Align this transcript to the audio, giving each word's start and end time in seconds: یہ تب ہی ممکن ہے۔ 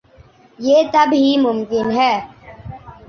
یہ 0.59 0.77
تب 0.93 1.09
ہی 1.13 1.31
ممکن 1.45 1.87
ہے۔ 1.97 2.13